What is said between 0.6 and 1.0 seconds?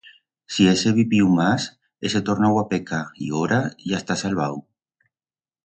hese